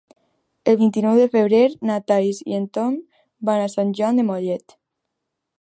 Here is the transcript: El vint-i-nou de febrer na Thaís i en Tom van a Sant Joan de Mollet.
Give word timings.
El 0.71 0.77
vint-i-nou 0.79 1.19
de 1.23 1.27
febrer 1.35 1.59
na 1.89 1.99
Thaís 2.11 2.41
i 2.53 2.57
en 2.63 2.67
Tom 2.79 2.97
van 3.51 3.65
a 3.67 3.71
Sant 3.77 3.93
Joan 4.01 4.23
de 4.23 4.29
Mollet. 4.33 4.81